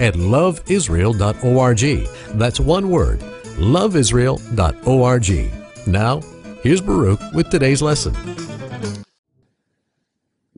[0.00, 2.38] at loveisrael.org.
[2.38, 3.20] That's one word,
[3.58, 5.86] loveisrael.org.
[5.86, 6.20] Now,
[6.62, 8.14] here's Baruch with today's lesson.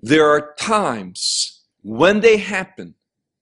[0.00, 2.94] There are times when they happen,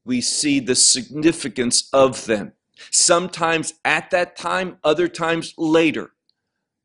[0.04, 2.52] we see the significance of them.
[2.90, 6.12] Sometimes at that time, other times later.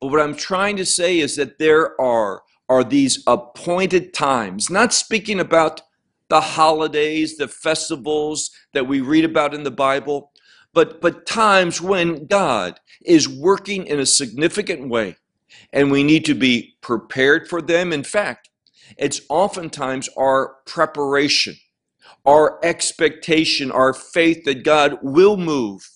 [0.00, 4.92] But what I'm trying to say is that there are, are these appointed times, not
[4.92, 5.82] speaking about
[6.32, 10.32] the holidays, the festivals that we read about in the Bible,
[10.72, 15.16] but, but times when God is working in a significant way
[15.74, 17.92] and we need to be prepared for them.
[17.92, 18.48] In fact,
[18.96, 21.54] it's oftentimes our preparation,
[22.24, 25.86] our expectation, our faith that God will move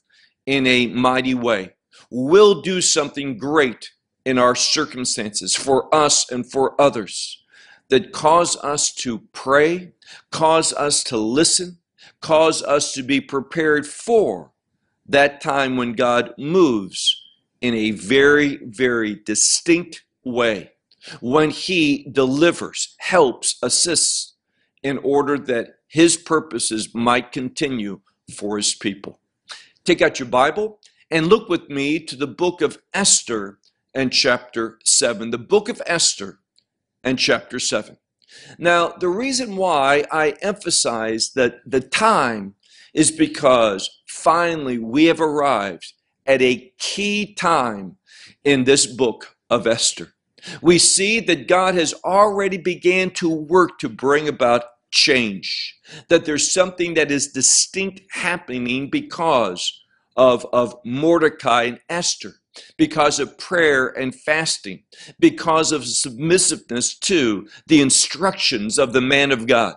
[0.45, 1.71] in a mighty way,
[2.11, 3.91] will do something great
[4.27, 7.43] in our circumstances for us and for others
[7.89, 9.93] that cause us to pray,
[10.31, 11.79] cause us to listen,
[12.21, 14.53] cause us to be prepared for
[15.09, 17.23] that time when God moves
[17.61, 20.73] in a very, very distinct way,
[21.21, 24.35] when He delivers, helps, assists
[24.83, 28.01] in order that His purposes might continue
[28.35, 29.21] for His people.
[29.85, 33.59] Take out your Bible and look with me to the book of Esther
[33.95, 35.31] and chapter 7.
[35.31, 36.41] The book of Esther
[37.05, 37.97] and chapter 7.
[38.59, 42.55] Now, the reason why I emphasize that the time
[42.93, 45.93] is because finally we have arrived
[46.27, 47.97] at a key time
[48.45, 50.15] in this book of Esther.
[50.63, 55.79] We see that God has already began to work to bring about change,
[56.09, 59.83] that there's something that is distinct happening because
[60.17, 62.35] of, of Mordecai and Esther
[62.77, 64.83] because of prayer and fasting,
[65.19, 69.77] because of submissiveness to the instructions of the man of God.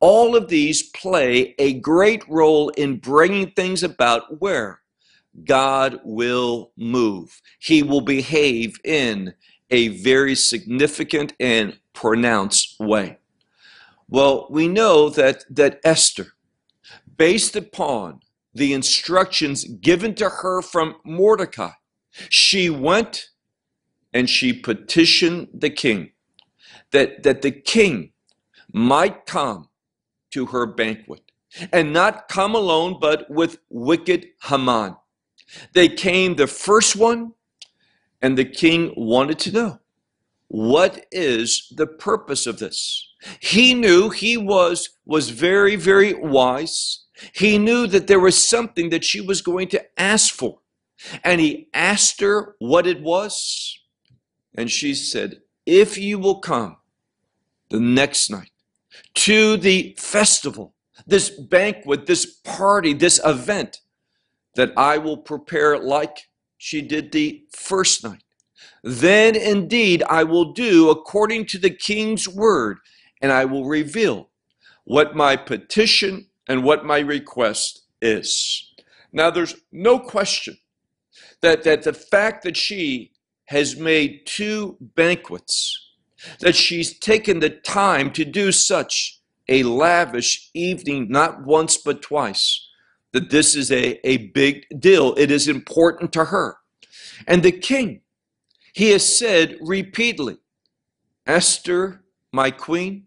[0.00, 4.80] All of these play a great role in bringing things about where
[5.44, 7.40] God will move.
[7.58, 9.34] He will behave in
[9.70, 13.18] a very significant and pronounced way.
[14.08, 16.34] Well, we know that, that Esther,
[17.16, 18.20] based upon
[18.54, 21.70] the instructions given to her from Mordecai,
[22.28, 23.30] she went
[24.12, 26.12] and she petitioned the king
[26.90, 28.12] that, that the king
[28.72, 29.68] might come
[30.30, 31.22] to her banquet
[31.72, 34.96] and not come alone, but with wicked Haman.
[35.74, 37.32] They came the first one,
[38.22, 39.78] and the king wanted to know
[40.48, 43.08] what is the purpose of this.
[43.40, 47.04] He knew he was was very very wise.
[47.34, 50.58] He knew that there was something that she was going to ask for.
[51.24, 53.78] And he asked her what it was.
[54.54, 56.76] And she said, If you will come
[57.70, 58.50] the next night
[59.14, 60.74] to the festival,
[61.06, 63.80] this banquet, this party, this event,
[64.54, 68.22] that I will prepare like she did the first night.
[68.84, 72.78] Then indeed I will do according to the king's word,
[73.20, 74.30] and I will reveal
[74.84, 78.72] what my petition and what my request is.
[79.12, 80.56] Now, there's no question
[81.42, 83.12] that, that the fact that she
[83.46, 85.90] has made two banquets,
[86.40, 92.68] that she's taken the time to do such a lavish evening, not once but twice,
[93.12, 95.14] that this is a, a big deal.
[95.18, 96.56] It is important to her.
[97.26, 98.00] And the king,
[98.72, 100.38] he has said repeatedly,
[101.26, 102.02] Esther,
[102.32, 103.06] my queen,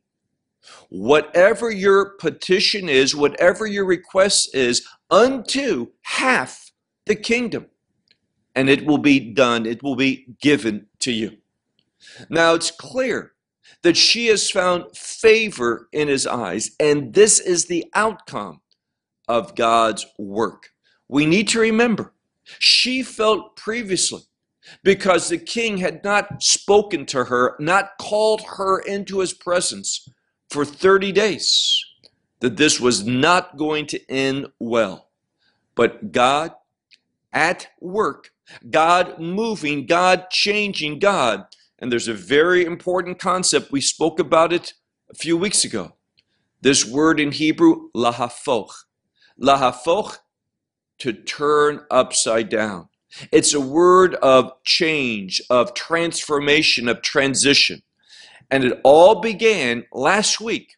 [0.90, 6.72] whatever your petition is, whatever your request is, unto half
[7.06, 7.68] the kingdom
[8.56, 11.38] and it will be done, it will be given to you.
[12.30, 13.34] Now it's clear
[13.82, 18.62] that she has found favor in his eyes, and this is the outcome
[19.28, 20.72] of God's work.
[21.08, 22.14] We need to remember,
[22.60, 24.22] she felt previously
[24.84, 30.08] because the king had not spoken to her, not called her into his presence
[30.50, 31.84] for 30 days,
[32.40, 35.10] that this was not going to end well.
[35.76, 36.54] But God,
[37.34, 38.32] at work,
[38.70, 41.46] God moving, God changing, God.
[41.80, 43.72] And there's a very important concept.
[43.72, 44.74] We spoke about it
[45.10, 45.94] a few weeks ago.
[46.62, 48.72] This word in Hebrew, lahafoch.
[49.40, 50.18] Lahafoch
[51.00, 52.90] to turn upside down.
[53.32, 57.82] It's a word of change, of transformation, of transition.
[58.50, 60.76] And it all began last week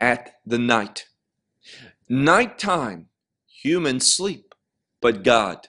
[0.00, 1.06] at the night.
[2.08, 3.08] Nighttime,
[3.46, 4.54] humans sleep,
[5.00, 5.68] but God,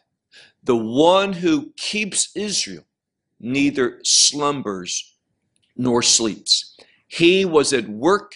[0.64, 2.84] the one who keeps Israel,
[3.40, 5.16] neither slumbers
[5.76, 6.76] nor sleeps.
[7.08, 8.36] He was at work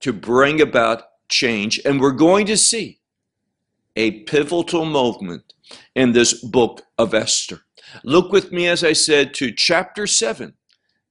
[0.00, 2.98] to bring about change, and we're going to see
[3.96, 5.54] a pivotal moment
[5.94, 7.60] in this book of Esther.
[8.04, 10.54] Look with me, as I said, to chapter 7,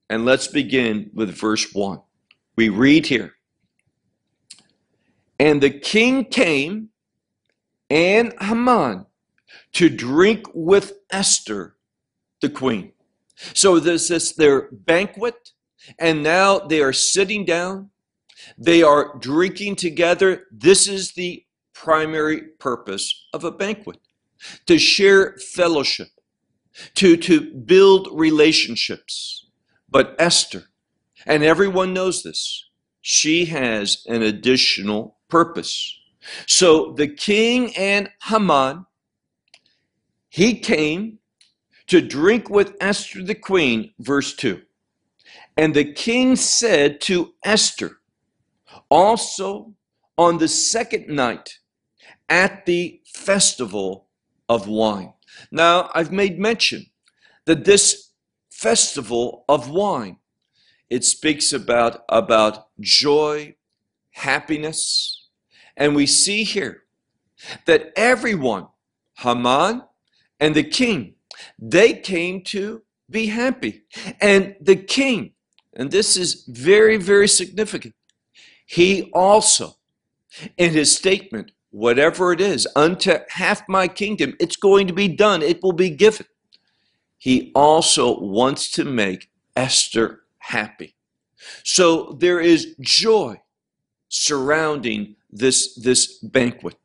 [0.08, 2.00] and let's begin with verse 1.
[2.56, 3.34] We read here
[5.38, 6.90] And the king came
[7.88, 9.06] and Haman
[9.72, 11.76] to drink with Esther,
[12.40, 12.92] the queen.
[13.54, 15.52] So this is their banquet,
[15.98, 17.90] and now they are sitting down.
[18.58, 20.46] They are drinking together.
[20.50, 23.98] This is the primary purpose of a banquet
[24.66, 26.08] to share fellowship,
[26.94, 29.46] to, to build relationships.
[29.88, 30.64] But Esther,
[31.26, 32.68] and everyone knows this,
[33.00, 35.98] she has an additional purpose.
[36.46, 38.86] So the king and Haman,
[40.30, 41.18] he came
[41.88, 44.62] to drink with Esther the queen, verse 2.
[45.56, 47.98] And the king said to Esther,
[48.88, 49.74] also
[50.16, 51.58] on the second night,
[52.28, 54.06] at the festival
[54.48, 55.12] of wine.
[55.50, 56.86] Now, I've made mention
[57.46, 58.12] that this
[58.50, 60.18] festival of wine,
[60.88, 63.56] it speaks about, about joy,
[64.12, 65.28] happiness,
[65.76, 66.84] and we see here
[67.66, 68.68] that everyone,
[69.14, 69.82] Haman
[70.40, 71.14] and the king,
[71.58, 73.82] they came to be happy.
[74.20, 75.32] And the king,
[75.74, 77.94] and this is very, very significant,
[78.66, 79.76] he also,
[80.56, 85.42] in his statement, whatever it is, unto half my kingdom, it's going to be done,
[85.42, 86.26] it will be given.
[87.18, 90.94] He also wants to make Esther happy.
[91.64, 93.40] So there is joy
[94.08, 96.76] surrounding this, this banquet.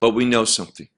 [0.00, 0.88] But we know something.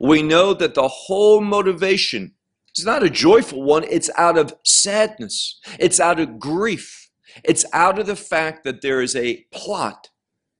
[0.00, 2.34] We know that the whole motivation
[2.76, 7.10] is not a joyful one, it's out of sadness, it's out of grief,
[7.44, 10.10] it's out of the fact that there is a plot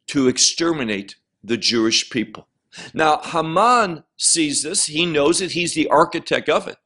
[0.09, 2.49] to exterminate the Jewish people.
[2.93, 6.77] Now, Haman sees this, he knows it, he's the architect of it,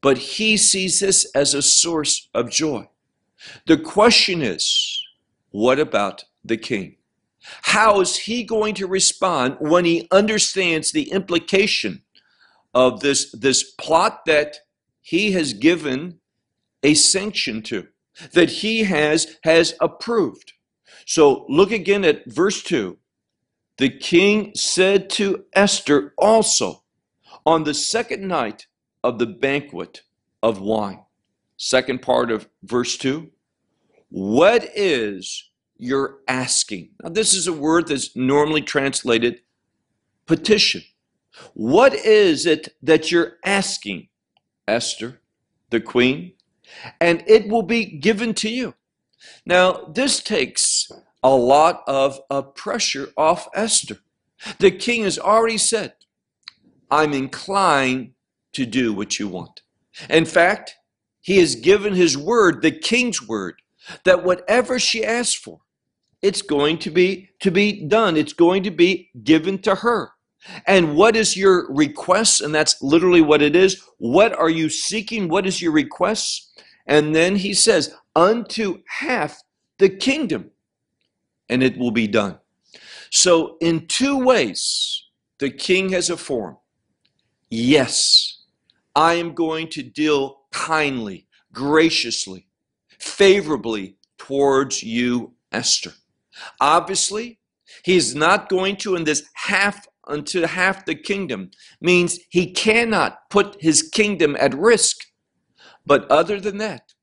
[0.00, 2.88] but he sees this as a source of joy.
[3.66, 5.02] The question is,
[5.50, 6.96] what about the king?
[7.62, 12.02] How is he going to respond when he understands the implication
[12.74, 14.58] of this, this plot that
[15.00, 16.18] he has given
[16.82, 17.88] a sanction to,
[18.32, 20.52] that he has, has approved?
[21.06, 22.98] So look again at verse 2
[23.78, 26.82] the king said to Esther also
[27.44, 28.66] on the second night
[29.04, 30.02] of the banquet
[30.42, 31.00] of wine.
[31.58, 33.30] Second part of verse 2.
[34.08, 36.90] What is your asking?
[37.02, 39.40] Now, this is a word that's normally translated
[40.26, 40.82] petition.
[41.54, 44.08] What is it that you're asking,
[44.66, 45.20] Esther,
[45.70, 46.32] the queen?
[47.00, 48.74] And it will be given to you.
[49.44, 50.90] Now, this takes
[51.22, 53.98] a lot of, of pressure off Esther.
[54.58, 55.94] The king has already said,
[56.90, 58.12] I'm inclined
[58.52, 59.62] to do what you want.
[60.08, 60.76] In fact,
[61.20, 63.60] he has given his word, the king's word,
[64.04, 65.60] that whatever she asks for,
[66.22, 68.16] it's going to be to be done.
[68.16, 70.10] It's going to be given to her.
[70.66, 72.40] And what is your request?
[72.40, 73.82] And that's literally what it is.
[73.98, 75.28] What are you seeking?
[75.28, 76.62] What is your request?
[76.86, 79.42] And then he says, unto half
[79.78, 80.50] the kingdom
[81.48, 82.38] and it will be done.
[83.10, 85.04] So, in two ways,
[85.38, 86.56] the king has a form.
[87.50, 88.42] Yes,
[88.94, 92.48] I am going to deal kindly, graciously,
[92.98, 95.92] favorably towards you, Esther.
[96.60, 97.38] Obviously,
[97.84, 101.50] he is not going to, in this half unto half the kingdom,
[101.80, 104.98] means he cannot put his kingdom at risk.
[105.84, 106.94] But other than that,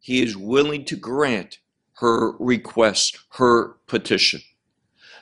[0.00, 1.58] he is willing to grant
[1.94, 4.40] her request, her petition.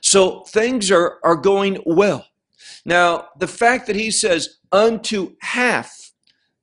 [0.00, 2.26] So things are, are going well.
[2.84, 6.12] Now, the fact that he says unto half,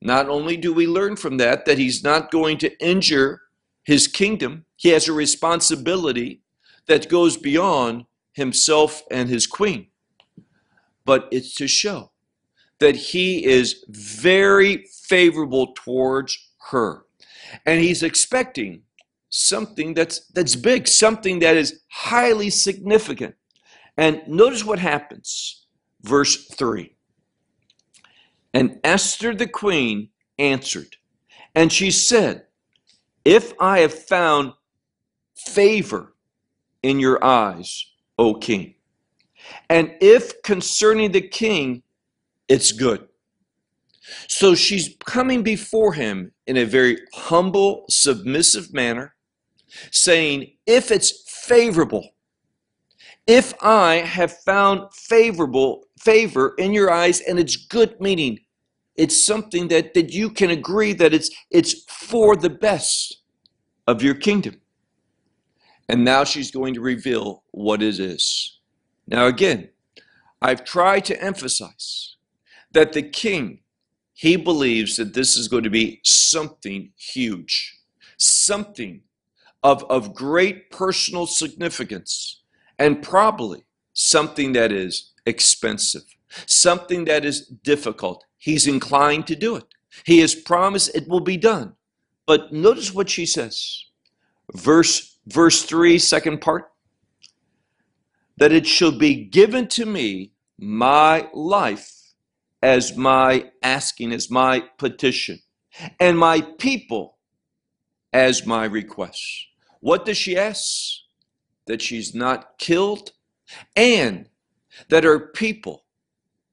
[0.01, 3.41] not only do we learn from that that he's not going to injure
[3.83, 6.42] his kingdom, he has a responsibility
[6.87, 9.87] that goes beyond himself and his queen.
[11.05, 12.11] But it's to show
[12.79, 16.37] that he is very favorable towards
[16.69, 17.05] her.
[17.65, 18.83] And he's expecting
[19.29, 23.35] something that's that's big, something that is highly significant.
[23.97, 25.65] And notice what happens.
[26.01, 26.95] verse 3.
[28.53, 30.97] And Esther the queen answered,
[31.55, 32.47] and she said,
[33.23, 34.53] If I have found
[35.35, 36.12] favor
[36.83, 37.85] in your eyes,
[38.19, 38.75] O king,
[39.69, 41.83] and if concerning the king,
[42.47, 43.07] it's good.
[44.27, 49.15] So she's coming before him in a very humble, submissive manner,
[49.91, 52.09] saying, If it's favorable,
[53.25, 58.39] if I have found favorable favor in your eyes and it's good meaning,
[58.95, 63.21] it's something that, that you can agree that it's it's for the best
[63.87, 64.59] of your kingdom.
[65.89, 68.59] And now she's going to reveal what it is.
[69.07, 69.69] Now again,
[70.41, 72.15] I've tried to emphasize
[72.71, 73.59] that the king
[74.13, 77.79] he believes that this is going to be something huge,
[78.17, 79.01] something
[79.63, 82.41] of, of great personal significance,
[82.77, 86.03] and probably something that is expensive,
[86.45, 88.23] something that is difficult.
[88.37, 89.65] He's inclined to do it.
[90.05, 91.73] He has promised it will be done.
[92.25, 93.85] But notice what she says.
[94.53, 96.71] Verse, verse 3, second part.
[98.37, 101.91] That it shall be given to me my life
[102.61, 105.39] as my asking, as my petition,
[105.99, 107.17] and my people
[108.11, 109.21] as my request.
[109.81, 110.99] What does she ask?
[111.67, 113.11] That she's not killed
[113.75, 114.29] and
[114.89, 115.83] that her people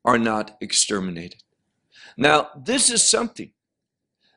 [0.04, 1.42] are not exterminated.
[2.16, 3.52] Now, this is something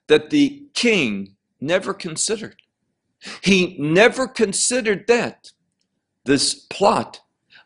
[0.08, 2.62] that the king never considered.
[3.42, 5.52] He never considered that
[6.26, 7.22] this plot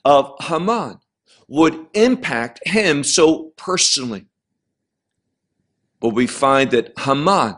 [0.06, 1.00] of Haman
[1.48, 4.26] would impact him so personally.
[6.00, 7.56] But we find that Haman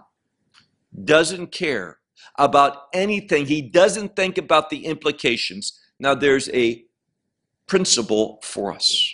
[1.03, 1.99] doesn't care
[2.37, 3.45] about anything.
[3.45, 5.79] He doesn't think about the implications.
[5.99, 6.85] Now, there's a
[7.67, 9.13] principle for us.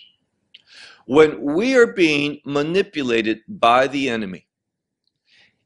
[1.07, 4.47] When we are being manipulated by the enemy,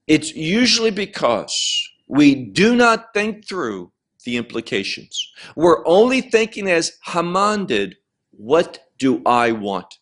[0.08, 3.92] it's usually because we do not think through
[4.26, 5.32] the implications.
[5.56, 7.98] We're only thinking as Haman did,
[8.32, 10.00] what do I want?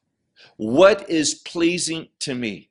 [0.56, 2.70] What is pleasing to me?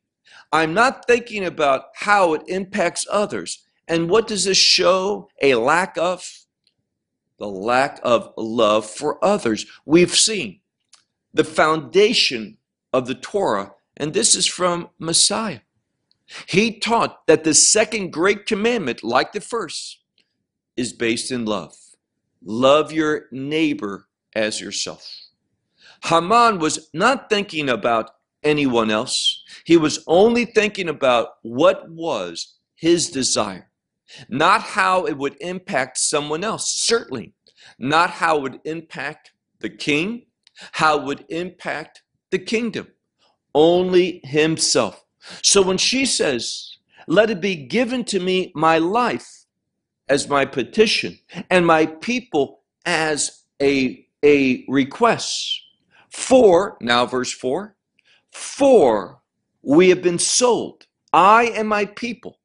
[0.53, 3.65] I'm not thinking about how it impacts others.
[3.87, 5.29] And what does this show?
[5.43, 6.29] A lack of?
[7.39, 9.67] The lack of love for others.
[9.85, 10.61] We've seen
[11.35, 12.57] the foundation
[12.93, 15.61] of the Torah, and this is from Messiah.
[16.47, 20.01] He taught that the second great commandment, like the first,
[20.77, 21.75] is based in love.
[22.45, 25.09] Love your neighbor as yourself.
[26.05, 28.11] Haman was not thinking about
[28.43, 29.43] anyone else.
[29.65, 33.71] He was only thinking about what was his desire,
[34.29, 37.33] not how it would impact someone else, certainly,
[37.79, 40.27] not how it would impact the king,
[40.73, 42.89] how it would impact the kingdom,
[43.55, 45.06] only himself.
[45.43, 49.45] So when she says, Let it be given to me my life
[50.09, 51.19] as my petition,
[51.51, 55.63] and my people as a, a request,
[56.09, 57.75] for, now verse 4,
[58.31, 59.21] for
[59.63, 62.39] we have been sold, I and my people,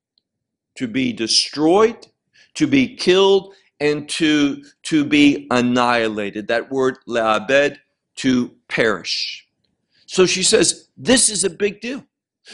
[0.76, 2.08] to be destroyed,
[2.56, 6.48] to be killed, and to, to be annihilated.
[6.48, 7.78] That word, le'abed,
[8.18, 9.48] to perish.
[10.06, 12.04] So she says, this is a big deal.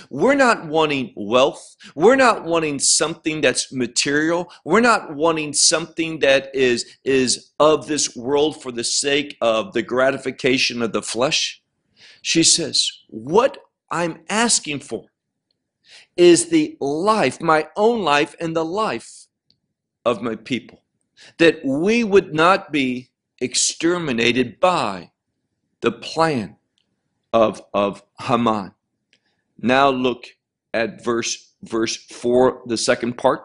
[0.09, 1.75] We're not wanting wealth.
[1.95, 4.51] We're not wanting something that's material.
[4.63, 9.81] We're not wanting something that is, is of this world for the sake of the
[9.81, 11.61] gratification of the flesh.
[12.21, 13.57] She says, What
[13.89, 15.05] I'm asking for
[16.15, 19.27] is the life, my own life, and the life
[20.05, 20.83] of my people.
[21.37, 25.11] That we would not be exterminated by
[25.81, 26.57] the plan
[27.33, 28.73] of, of Haman.
[29.59, 30.25] Now look
[30.73, 33.41] at verse verse 4, the second part.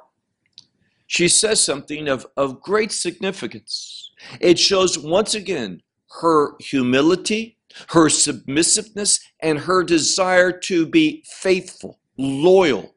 [1.06, 4.12] She says something of, of great significance.
[4.40, 5.82] It shows once again
[6.20, 12.94] her humility, her submissiveness, and her desire to be faithful, loyal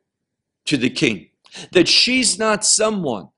[0.65, 1.29] to the king.
[1.71, 3.29] That she's not someone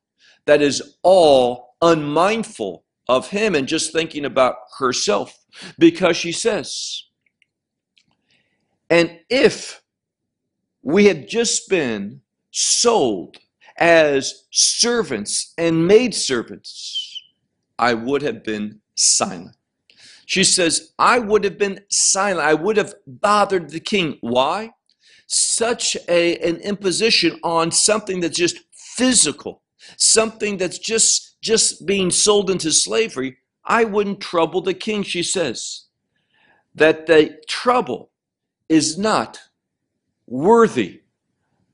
[0.46, 5.38] that is all unmindful of him and just thinking about herself.
[5.79, 7.03] Because she says,
[8.89, 9.82] and if
[10.84, 13.38] we had just been sold
[13.77, 17.22] as servants and maidservants,
[17.79, 19.56] I would have been silent.
[20.25, 22.48] She says, I would have been silent.
[22.48, 24.17] I would have bothered the king.
[24.22, 24.72] Why?
[25.27, 29.63] Such a, an imposition on something that's just physical,
[29.98, 33.38] something that's just, just being sold into slavery.
[33.65, 35.84] I wouldn't trouble the king, she says.
[36.75, 38.12] that the trouble
[38.69, 39.39] is not
[40.27, 41.01] worthy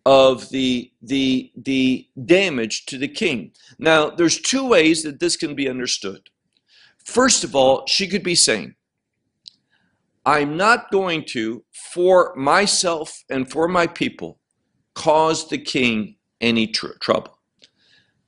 [0.06, 3.52] of the the the damage to the king.
[3.80, 6.30] Now, there's two ways that this can be understood.
[7.06, 8.76] First of all, she could be saying,
[10.26, 14.40] I'm not going to, for myself and for my people,
[14.96, 17.40] cause the king any tr- trouble.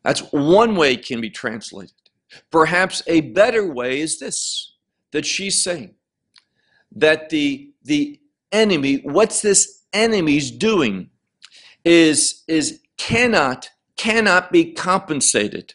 [0.03, 1.93] That's one way it can be translated.
[2.51, 4.73] Perhaps a better way is this
[5.11, 5.95] that she's saying
[6.91, 8.19] that the the
[8.55, 11.09] enemy, what's this enemy's doing,
[11.83, 15.73] is is cannot cannot be compensated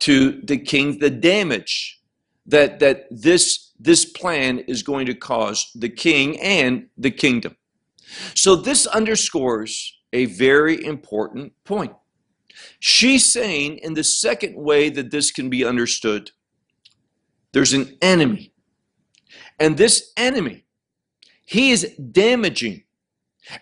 [0.00, 2.00] to the king the damage
[2.46, 7.56] that that this this plan is going to cause the king and the kingdom.
[8.34, 11.94] So this underscores a very important point.
[12.78, 16.30] She's saying in the second way that this can be understood,
[17.52, 18.52] there's an enemy.
[19.58, 20.64] And this enemy,
[21.52, 22.84] he is damaging.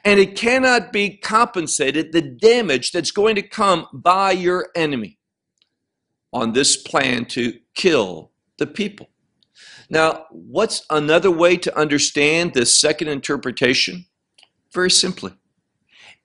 [0.05, 5.19] And it cannot be compensated, the damage that's going to come by your enemy
[6.33, 9.09] on this plan to kill the people.
[9.89, 14.05] Now, what's another way to understand this second interpretation?
[14.73, 15.33] Very simply,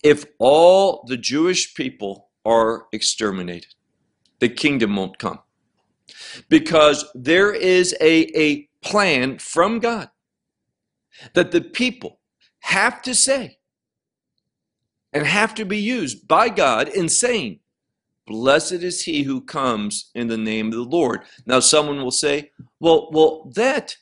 [0.04, 3.74] if all the Jewish people are exterminated,
[4.38, 5.40] the kingdom won't come.
[6.48, 10.12] Because there is a, a plan from God
[11.34, 12.20] that the people
[12.60, 13.58] have to say
[15.14, 17.60] and have to be used by God in saying,
[18.28, 21.22] Blessed is he who comes in the name of the Lord.
[21.46, 23.98] Now, someone will say, Well, well, that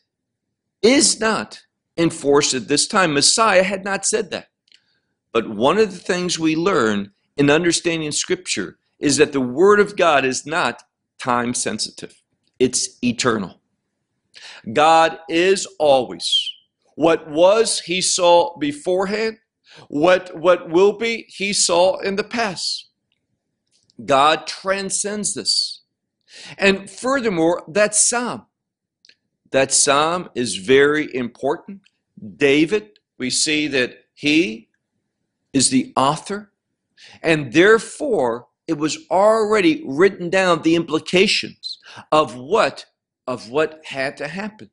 [0.82, 1.62] is not
[1.98, 3.14] enforced at this time.
[3.14, 4.48] Messiah had not said that.
[5.34, 9.98] But one of the things we learn in understanding Scripture is that the Word of
[9.98, 10.84] God is not
[11.20, 12.22] time sensitive,
[12.60, 13.60] it's eternal.
[14.72, 16.53] God is always.
[16.96, 19.38] What was, He saw beforehand.
[19.88, 22.90] What, what will be, He saw in the past.
[24.06, 25.82] God transcends this.
[26.58, 28.46] And furthermore, that psalm,
[29.52, 31.82] that psalm is very important.
[32.38, 34.70] David, we see that he
[35.54, 36.52] is the author,
[37.22, 41.80] and therefore it was already written down the implications
[42.12, 42.86] of what
[43.26, 44.70] of what had to happen.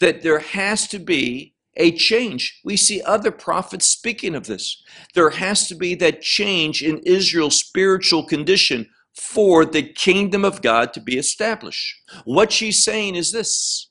[0.00, 2.60] That there has to be a change.
[2.64, 4.82] We see other prophets speaking of this.
[5.14, 10.92] There has to be that change in Israel's spiritual condition for the kingdom of God
[10.94, 11.96] to be established.
[12.24, 13.90] What she's saying is this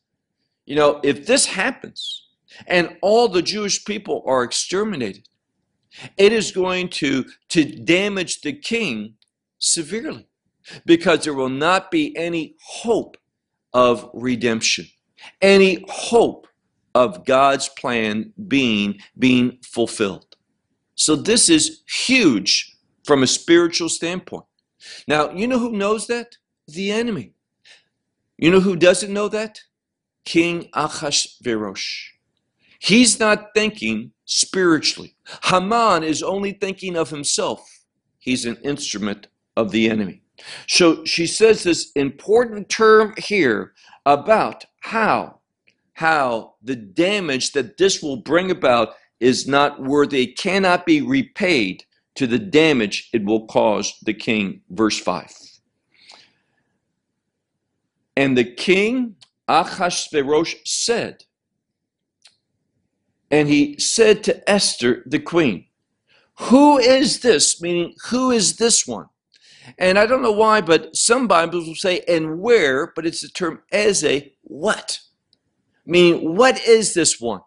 [0.65, 2.23] you know, if this happens
[2.67, 5.27] and all the Jewish people are exterminated,
[6.17, 9.15] it is going to, to damage the king
[9.59, 10.27] severely
[10.85, 13.17] because there will not be any hope
[13.73, 14.87] of redemption,
[15.41, 16.47] any hope
[16.93, 20.35] of God's plan being being fulfilled.
[20.95, 24.45] So this is huge from a spiritual standpoint.
[25.07, 26.37] Now, you know who knows that?
[26.67, 27.33] The enemy.
[28.37, 29.59] You know who doesn't know that?
[30.25, 32.07] King Achashverosh.
[32.79, 35.15] He's not thinking spiritually.
[35.43, 37.61] Haman is only thinking of himself.
[38.19, 40.21] He's an instrument of the enemy.
[40.67, 43.73] So she says this important term here
[44.05, 45.39] about how
[45.93, 48.89] how the damage that this will bring about
[49.21, 54.61] is not worthy, it cannot be repaid to the damage it will cause the king.
[54.69, 55.31] Verse 5.
[58.17, 59.15] And the king
[59.47, 61.23] Achashverosh said,
[63.31, 65.65] and he said to Esther, the queen,
[66.39, 67.61] Who is this?
[67.61, 69.07] Meaning, who is this one?
[69.77, 73.29] And I don't know why, but some Bibles will say, and where, but it's the
[73.29, 74.99] term as a what?
[75.85, 77.41] Meaning, what is this one?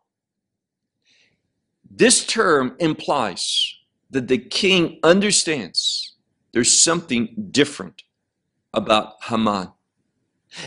[1.91, 3.75] This term implies
[4.11, 6.17] that the king understands
[6.53, 8.03] there's something different
[8.73, 9.73] about Haman.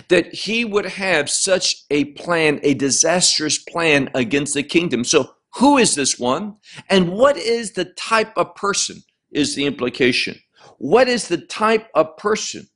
[0.10, 5.04] That he would have such a plan, a disastrous plan against the kingdom.
[5.04, 6.58] So, who is this one?
[6.88, 9.04] And what is the type of person?
[9.32, 10.40] Is the implication.
[10.82, 12.68] What is the type of person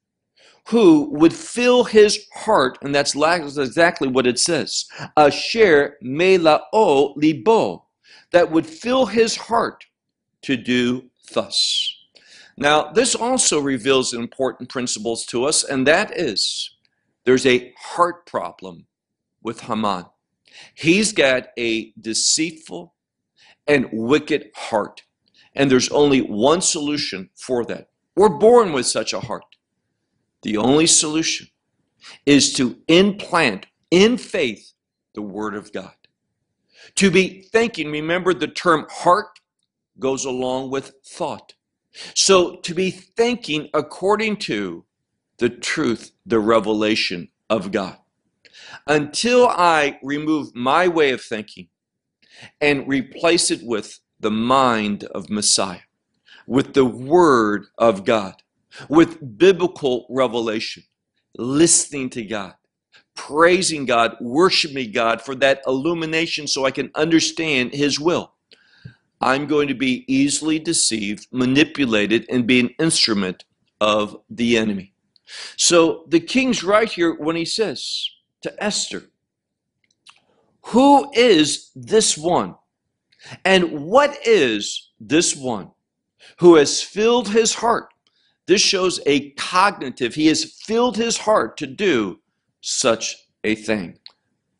[0.67, 4.85] who would fill his heart, and that's exactly what it says,
[5.17, 7.87] asher melao libo,
[8.31, 9.85] that would fill his heart
[10.43, 11.97] to do thus.
[12.55, 16.75] Now, this also reveals important principles to us, and that is
[17.23, 18.85] there's a heart problem
[19.41, 20.05] with Haman.
[20.75, 22.93] He's got a deceitful
[23.65, 25.01] and wicked heart,
[25.55, 27.89] and there's only one solution for that.
[28.15, 29.43] We're born with such a heart.
[30.43, 31.47] The only solution
[32.25, 34.73] is to implant in faith
[35.13, 35.93] the Word of God.
[36.95, 39.39] To be thinking, remember the term heart
[39.99, 41.53] goes along with thought.
[42.13, 44.85] So to be thinking according to
[45.37, 47.97] the truth, the revelation of God.
[48.87, 51.69] Until I remove my way of thinking
[52.61, 55.79] and replace it with the mind of Messiah,
[56.47, 58.35] with the Word of God,
[58.89, 60.83] with biblical revelation,
[61.37, 62.53] listening to God,
[63.15, 68.33] praising God, worshiping God for that illumination so I can understand His will.
[69.21, 73.45] I'm going to be easily deceived, manipulated, and be an instrument
[73.81, 74.93] of the enemy.
[75.57, 78.09] So the king's right here when he says
[78.41, 79.05] to Esther,
[80.67, 82.55] Who is this one?
[83.43, 85.71] And what is this one
[86.39, 87.89] who has filled his heart?
[88.47, 92.19] This shows a cognitive, he has filled his heart to do
[92.61, 93.97] such a thing.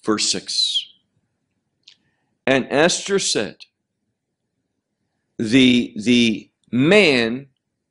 [0.04, 0.94] Verse 6.
[2.48, 3.58] And Esther said,
[5.38, 7.48] the, the man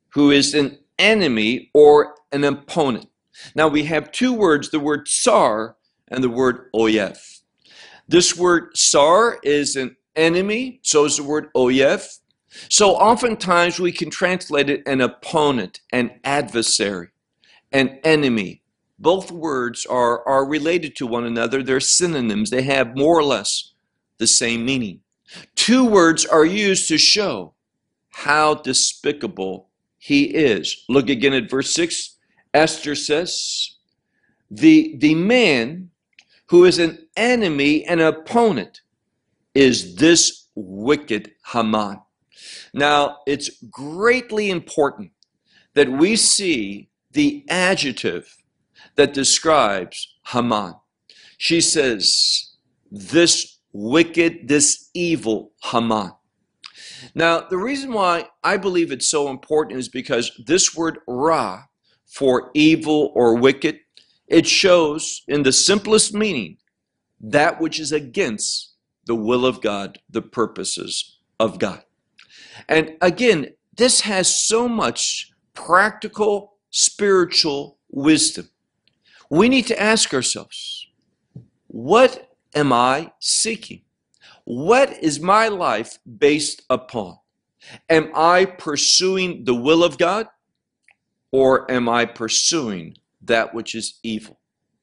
[0.09, 3.09] who is an enemy or an opponent.
[3.53, 5.75] Now we have two words, the word sar
[6.07, 7.41] and the word oyev.
[8.07, 12.19] This word sar is an enemy, so is the word oyev.
[12.69, 17.09] So oftentimes we can translate it an opponent, an adversary,
[17.71, 18.61] an enemy.
[18.97, 21.61] Both words are, are related to one another.
[21.61, 22.49] They're synonyms.
[22.49, 23.73] They have more or less
[24.17, 25.01] the same meaning.
[25.55, 27.53] Two words are used to show
[28.11, 30.85] how despicable he is.
[30.87, 32.15] Look again at verse 6.
[32.53, 33.75] Esther says,
[34.49, 35.89] the, the man
[36.47, 38.81] who is an enemy and opponent
[39.53, 41.99] is this wicked Haman.
[42.75, 45.11] Now, it's greatly important
[45.75, 48.43] that we see the adjective
[48.95, 50.73] that describes Haman.
[51.37, 52.51] She says,
[52.91, 56.11] this wicked, this evil Haman.
[57.13, 61.63] Now, the reason why I believe it's so important is because this word ra
[62.05, 63.79] for evil or wicked,
[64.27, 66.57] it shows in the simplest meaning
[67.21, 68.73] that which is against
[69.05, 71.85] the will of God, the purposes of God.
[72.67, 78.49] And again, this has so much practical spiritual wisdom.
[79.29, 80.87] We need to ask ourselves,
[81.67, 83.81] what am I seeking?
[84.43, 87.17] What is my life based upon?
[87.89, 90.27] Am I pursuing the will of God
[91.31, 94.39] or am I pursuing that which is evil?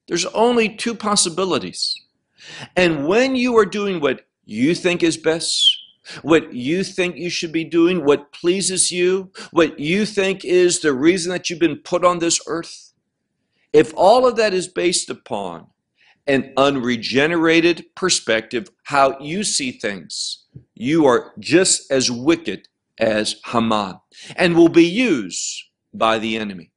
[0.07, 1.95] There's only two possibilities.
[2.75, 5.82] And when you are doing what you think is best,
[6.21, 10.93] what you think you should be doing, what pleases you, what you think is the
[10.93, 12.93] reason that you've been put on this earth,
[13.71, 15.67] if all of that is based upon
[16.27, 22.67] an unregenerated perspective, how you see things, you are just as wicked
[22.99, 23.95] as Haman
[24.35, 25.63] and will be used
[25.93, 26.71] by the enemy.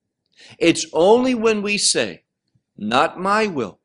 [0.58, 2.22] It's only when we say,
[2.76, 3.80] not my will,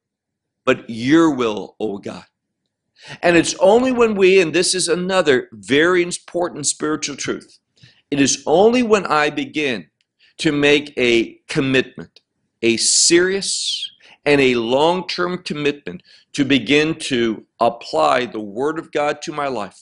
[0.65, 2.25] but your will, O God.
[3.22, 7.58] And it's only when we, and this is another very important spiritual truth,
[8.10, 9.90] it is only when I begin
[10.40, 12.20] to make a commitment,
[12.62, 13.90] a serious
[14.26, 19.48] and a long term commitment to begin to apply the Word of God to my
[19.48, 19.80] life.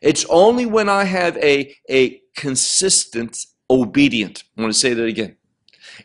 [0.00, 4.44] It's only when I have a, a consistent obedient.
[4.56, 5.36] I want to say that again.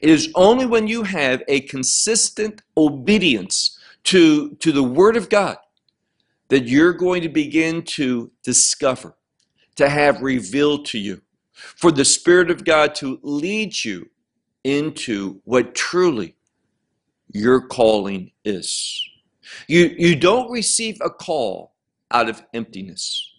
[0.02, 5.58] It is only when you have a consistent obedience to, to the Word of God
[6.50, 9.16] that you're going to begin to discover,
[9.76, 11.22] to have revealed to you,
[11.54, 14.10] for the Spirit of God to lead you
[14.64, 16.36] into what truly
[17.32, 19.02] your calling is.
[19.68, 21.74] You, you don't receive a call
[22.12, 23.30] out of emptiness.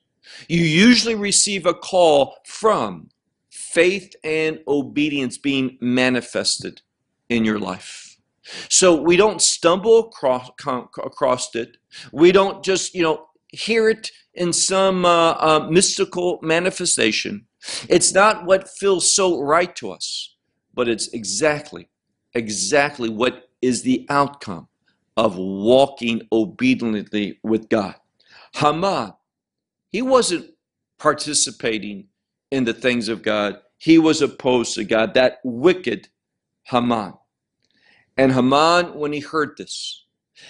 [0.48, 3.10] You usually receive a call from
[3.50, 6.82] faith and obedience being manifested
[7.28, 8.16] in your life.
[8.68, 11.76] So we don't stumble across, across it.
[12.12, 17.46] We don't just, you know, hear it in some uh, uh, mystical manifestation.
[17.88, 20.36] It's not what feels so right to us,
[20.74, 21.88] but it's exactly,
[22.34, 24.68] exactly what is the outcome
[25.16, 27.94] of walking obediently with God.
[28.54, 29.14] Haman,
[29.90, 30.50] he wasn't
[30.98, 32.08] participating
[32.50, 33.58] in the things of God.
[33.78, 36.08] He was opposed to God, that wicked
[36.64, 37.14] Haman.
[38.16, 40.03] And Haman, when he heard this,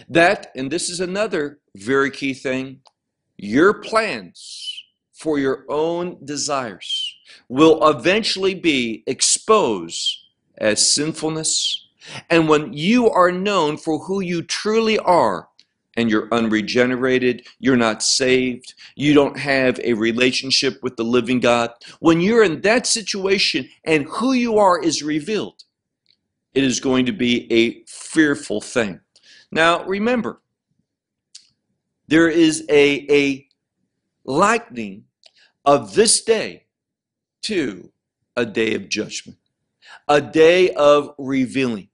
[0.08, 2.80] that, and this is another very key thing,
[3.36, 7.16] your plans for your own desires
[7.48, 10.18] will eventually be exposed
[10.58, 11.84] as sinfulness
[12.30, 15.48] and when you are known for who you truly are
[15.96, 21.70] and you're unregenerated, you're not saved, you don't have a relationship with the living God,
[22.00, 25.62] when you're in that situation and who you are is revealed,
[26.52, 29.00] it is going to be a fearful thing.
[29.54, 30.40] Now, remember,
[32.08, 33.46] there is a, a
[34.24, 35.04] likening
[35.64, 36.64] of this day
[37.42, 37.92] to
[38.36, 39.38] a day of judgment,
[40.08, 41.88] a day of revealing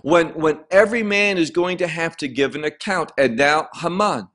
[0.00, 3.12] when, when every man is going to have to give an account.
[3.18, 4.28] And now Haman,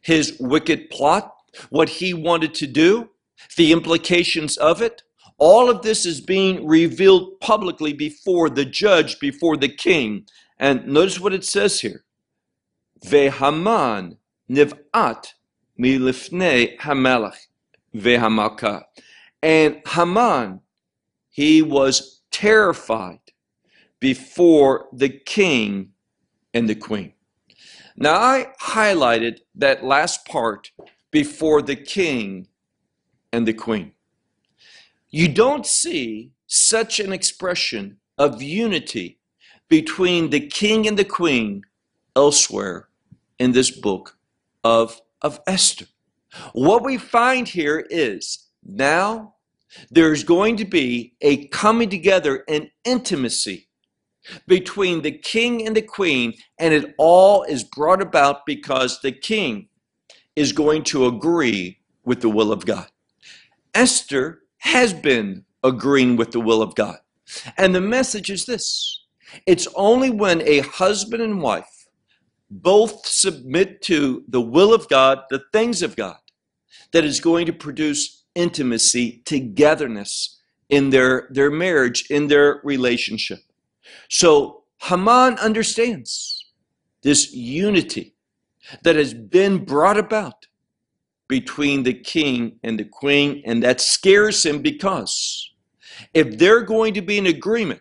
[0.00, 1.34] his wicked plot,
[1.70, 3.10] what he wanted to do,
[3.56, 5.02] the implications of it,
[5.38, 10.26] all of this is being revealed publicly before the judge, before the king.
[10.64, 12.06] And notice what it says here.
[13.04, 14.16] Vehaman
[14.50, 15.34] niv'at
[15.78, 17.36] milifnei hamelach
[17.94, 18.84] vehamalka.
[19.42, 20.60] And Haman,
[21.28, 23.20] he was terrified
[24.00, 25.90] before the king
[26.54, 27.12] and the queen.
[27.94, 30.70] Now, I highlighted that last part
[31.10, 32.48] before the king
[33.34, 33.92] and the queen.
[35.10, 39.18] You don't see such an expression of unity
[39.68, 41.62] between the king and the queen
[42.16, 42.88] elsewhere
[43.38, 44.16] in this book
[44.62, 45.86] of, of Esther.
[46.52, 49.34] What we find here is now
[49.90, 53.68] there's going to be a coming together, and intimacy
[54.46, 59.68] between the king and the queen, and it all is brought about because the king
[60.36, 62.86] is going to agree with the will of God.
[63.74, 66.98] Esther has been agreeing with the will of God.
[67.56, 69.03] And the message is this
[69.46, 71.88] it's only when a husband and wife
[72.50, 76.18] both submit to the will of God, the things of God,
[76.92, 83.40] that is going to produce intimacy, togetherness in their, their marriage, in their relationship.
[84.08, 86.52] So Haman understands
[87.02, 88.14] this unity
[88.82, 90.46] that has been brought about
[91.28, 95.52] between the king and the queen, and that scares him because
[96.12, 97.80] if they're going to be in agreement,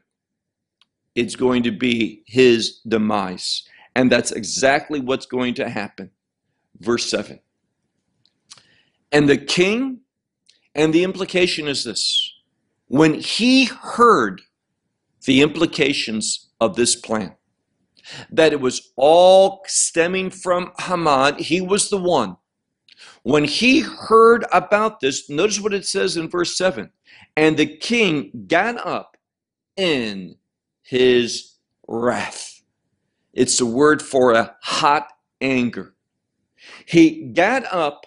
[1.16, 3.64] it's going to be his demise.
[3.96, 6.12] And that's exactly what's going to happen.
[6.80, 7.40] Verse 7.
[9.12, 10.00] And the king,
[10.74, 12.34] and the implication is this
[12.88, 14.42] when he heard
[15.26, 17.36] the implications of this plan.
[18.30, 21.38] That it was all stemming from Haman.
[21.38, 22.36] He was the one.
[23.22, 26.92] When he heard about this, notice what it says in verse 7
[27.36, 29.18] and the king got up
[29.76, 30.36] in
[30.84, 31.56] his
[31.88, 32.62] wrath.
[33.34, 35.08] It's the word for a hot
[35.42, 35.96] anger.
[36.86, 38.06] He got up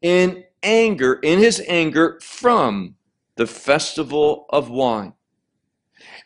[0.00, 2.96] in anger, in his anger, from
[3.36, 5.12] the festival of wine.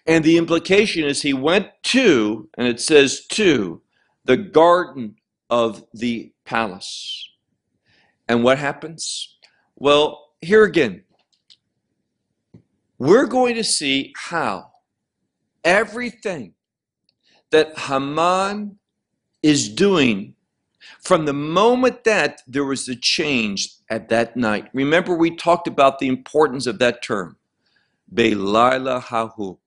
[0.06, 3.82] And the implication is he went to, and it says to,
[4.24, 5.16] the garden
[5.50, 7.28] of the palace.
[8.28, 9.36] And what happens?
[9.76, 11.02] Well, here again,
[12.98, 14.72] we're going to see how
[15.66, 16.54] everything
[17.50, 18.78] that Haman
[19.42, 20.34] is doing
[21.02, 24.68] from the moment that there was a change at that night.
[24.72, 27.36] Remember, we talked about the importance of that term,
[28.12, 29.58] Be'laila Hahu.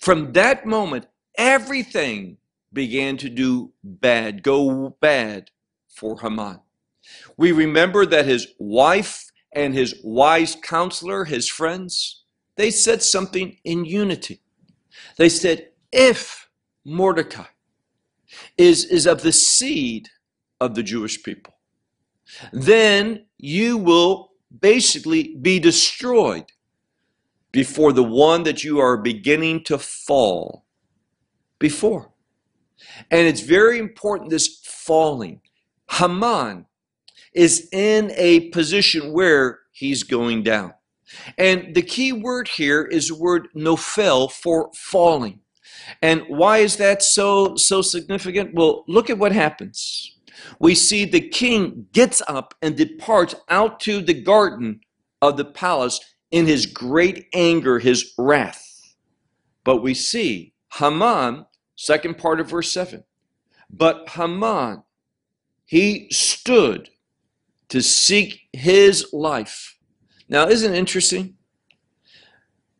[0.00, 2.38] From that moment, everything
[2.72, 5.50] began to do bad, go bad
[5.88, 6.60] for Haman.
[7.36, 12.22] We remember that his wife and his wise counselor, his friends,
[12.56, 14.40] they said something in unity.
[15.16, 16.48] They said, if
[16.84, 17.46] Mordecai
[18.58, 20.08] is, is of the seed
[20.60, 21.54] of the Jewish people,
[22.52, 26.44] then you will basically be destroyed
[27.52, 30.64] before the one that you are beginning to fall
[31.58, 32.12] before.
[33.10, 35.40] And it's very important this falling.
[35.90, 36.66] Haman
[37.32, 40.72] is in a position where he's going down.
[41.38, 45.40] And the key word here is the word nofel for falling.
[46.02, 48.54] And why is that so so significant?
[48.54, 50.12] Well, look at what happens.
[50.58, 54.80] We see the king gets up and departs out to the garden
[55.22, 58.94] of the palace in his great anger, his wrath.
[59.64, 63.04] But we see Haman, second part of verse 7.
[63.70, 64.82] But Haman,
[65.64, 66.90] he stood
[67.68, 69.75] to seek his life.
[70.28, 71.36] Now, isn't it interesting?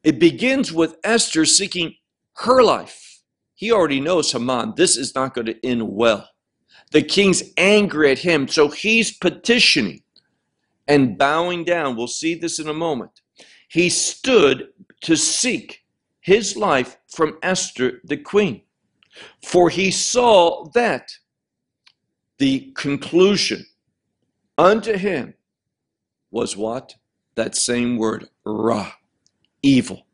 [0.02, 1.94] It begins with Esther seeking
[2.38, 3.22] her life.
[3.54, 6.28] He already knows Haman, this is not going to end well.
[6.92, 10.02] The king's angry at him, so he's petitioning
[10.86, 11.96] and bowing down.
[11.96, 13.22] We'll see this in a moment.
[13.68, 14.68] He stood
[15.02, 15.84] to seek
[16.20, 18.62] his life from Esther the queen.
[19.44, 21.10] For he saw that
[22.38, 23.64] the conclusion
[24.58, 25.34] unto him
[26.30, 26.94] was what?
[27.36, 28.92] That same word, ra,
[29.62, 30.06] evil.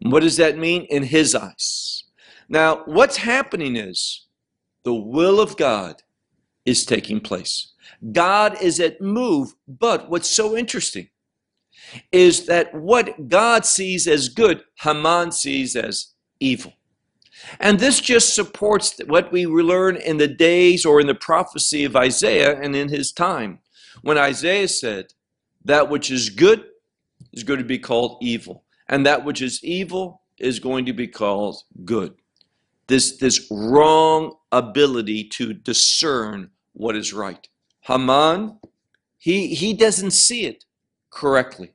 [0.00, 2.04] What does that mean in his eyes?
[2.48, 4.26] Now, what's happening is
[4.84, 6.02] the will of God
[6.64, 7.72] is taking place.
[8.12, 11.08] God is at move, but what's so interesting
[12.12, 16.08] is that what God sees as good, Haman sees as
[16.40, 16.72] evil.
[17.60, 21.96] And this just supports what we learn in the days or in the prophecy of
[21.96, 23.60] Isaiah and in his time,
[24.02, 25.13] when Isaiah said,
[25.64, 26.64] That which is good
[27.32, 31.06] is going to be called evil, and that which is evil is going to be
[31.06, 32.14] called good.
[32.86, 37.48] This, this wrong ability to discern what is right.
[37.80, 38.58] Haman,
[39.16, 40.64] he, he doesn't see it
[41.10, 41.72] correctly.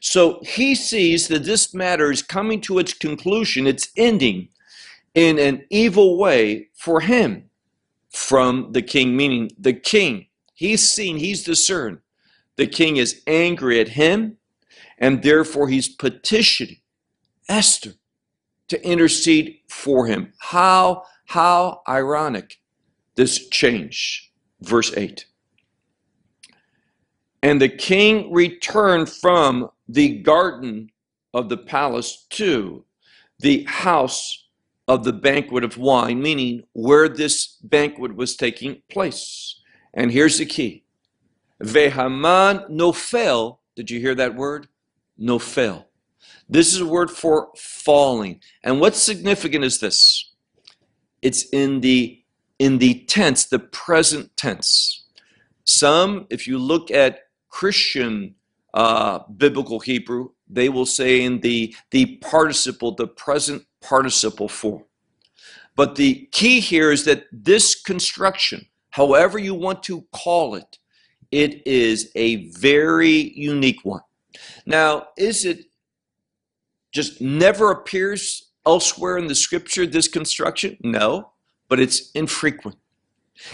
[0.00, 4.48] So he sees that this matter is coming to its conclusion, it's ending
[5.14, 7.50] in an evil way for him
[8.10, 10.26] from the king, meaning the king.
[10.54, 11.98] He's seen, he's discerned.
[12.56, 14.38] The king is angry at him,
[14.98, 16.80] and therefore he's petitioning
[17.48, 17.92] Esther
[18.68, 20.32] to intercede for him.
[20.38, 22.58] How, how ironic
[23.14, 24.32] this change.
[24.60, 25.26] Verse 8.
[27.42, 30.90] And the king returned from the garden
[31.34, 32.84] of the palace to
[33.38, 34.46] the house
[34.88, 39.60] of the banquet of wine, meaning where this banquet was taking place.
[39.94, 40.85] And here's the key
[41.62, 43.58] Vehaman nofel.
[43.74, 44.68] Did you hear that word?
[45.20, 45.84] Nofel.
[46.48, 48.40] This is a word for falling.
[48.62, 50.32] And what's significant is this
[51.22, 52.22] it's in the
[52.58, 55.04] in the tense, the present tense.
[55.64, 58.34] Some, if you look at Christian
[58.72, 64.84] uh, biblical Hebrew, they will say in the, the participle, the present participle form.
[65.74, 70.78] But the key here is that this construction, however you want to call it,
[71.30, 74.02] it is a very unique one.
[74.64, 75.66] Now, is it
[76.92, 80.76] just never appears elsewhere in the scripture, this construction?
[80.82, 81.32] No,
[81.68, 82.76] but it's infrequent.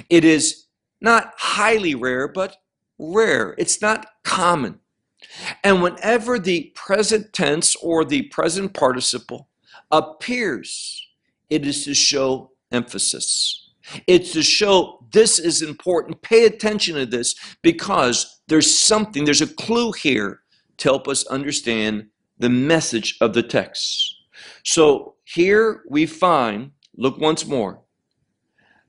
[0.08, 0.66] It is
[1.00, 2.56] not highly rare, but
[2.98, 3.54] rare.
[3.58, 4.78] It's not common.
[5.62, 9.48] And whenever the present tense or the present participle
[9.90, 11.06] appears,
[11.50, 13.61] it is to show emphasis.
[14.06, 16.22] It's to show this is important.
[16.22, 20.40] Pay attention to this because there's something, there's a clue here
[20.78, 22.06] to help us understand
[22.38, 24.14] the message of the text.
[24.64, 27.82] So here we find, look once more,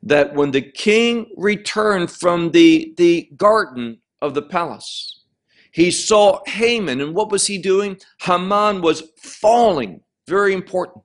[0.02, 5.22] that when the king returned from the, the garden of the palace.
[5.72, 7.98] He saw Haman, and what was he doing?
[8.22, 11.04] Haman was falling, very important,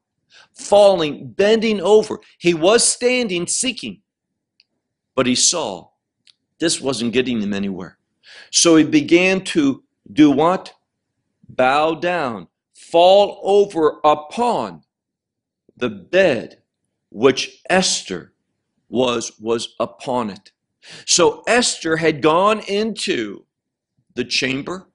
[0.58, 2.20] falling, bending over.
[2.38, 4.02] He was standing, seeking,
[5.14, 5.88] but he saw
[6.58, 7.98] this wasn't getting him anywhere.
[8.50, 10.74] So he began to do what?
[11.48, 14.82] Bow down, fall over upon
[15.76, 16.62] the bed
[17.10, 18.34] which Esther
[18.88, 20.52] was was upon it.
[21.06, 23.44] So Esther had gone into
[24.14, 24.88] the chamber.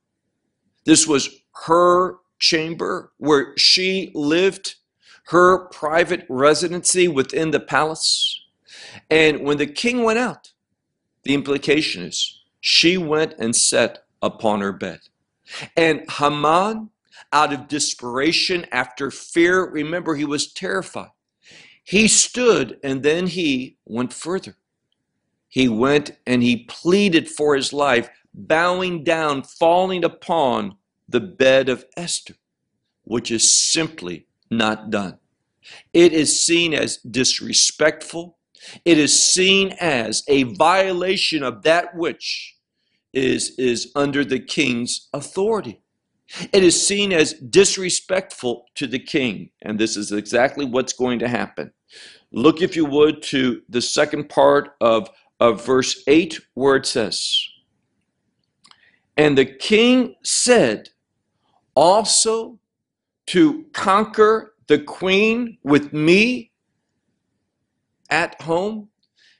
[0.85, 1.29] This was
[1.65, 4.75] her chamber where she lived,
[5.27, 8.41] her private residency within the palace.
[9.09, 10.51] And when the king went out,
[11.23, 14.99] the implication is she went and sat upon her bed.
[15.75, 16.89] And Haman,
[17.31, 21.11] out of desperation, after fear, remember he was terrified.
[21.83, 24.57] He stood and then he went further
[25.53, 31.85] he went and he pleaded for his life, bowing down, falling upon the bed of
[31.95, 32.33] Esther,
[33.03, 34.25] which is simply
[34.57, 35.17] not done.
[35.93, 38.37] It is seen as disrespectful.
[38.85, 42.55] It is seen as a violation of that which
[43.13, 45.81] is, is under the king's authority.
[46.51, 51.27] It is seen as disrespectful to the king, and this is exactly what's going to
[51.27, 51.71] happen.
[52.31, 57.37] Look, if you would, to the second part of of verse 8, where it says,
[59.17, 60.89] And the king said
[61.75, 62.59] also
[63.27, 66.51] to conquer the queen with me
[68.09, 68.89] at home.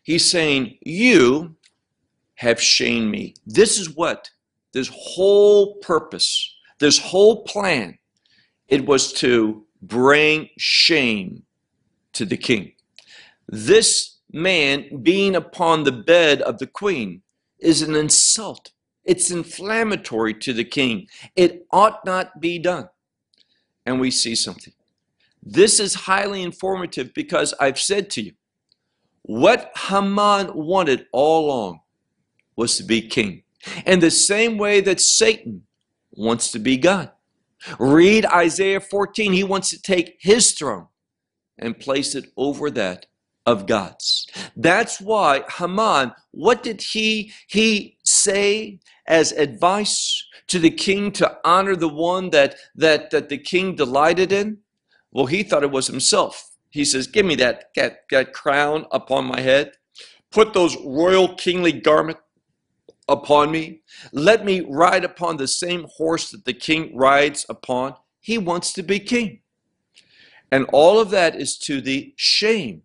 [0.04, 1.56] He's saying, You
[2.36, 3.36] have shamed me.
[3.46, 4.30] This is what
[4.74, 7.98] this whole purpose, this whole plan,
[8.68, 11.44] it was to bring shame
[12.14, 12.74] to the king.
[13.48, 17.22] This man being upon the bed of the queen
[17.60, 18.72] is an insult.
[19.06, 21.08] It's inflammatory to the king.
[21.36, 22.90] It ought not be done.
[23.86, 24.74] And we see something.
[25.42, 28.34] This is highly informative because I've said to you,
[29.24, 31.82] What Haman wanted all along
[32.56, 33.44] was to be king.
[33.86, 35.64] In the same way that Satan
[36.12, 37.12] wants to be God.
[37.80, 39.34] Read Isaiah 14.
[39.34, 40.88] He wants to take his throne
[41.58, 43.06] and place it over that
[43.46, 44.28] of God's.
[44.56, 51.76] That's why Haman, what did he he say as advice to the king to honor
[51.76, 54.60] the one that that that the king delighted in?
[55.12, 56.52] Well, he thought it was himself.
[56.70, 59.74] He says, "Give me that that, that crown upon my head.
[60.32, 62.18] Put those royal kingly garment
[63.08, 63.82] upon me.
[64.12, 67.96] Let me ride upon the same horse that the king rides upon.
[68.20, 69.42] He wants to be king.
[70.52, 72.84] And all of that is to the shame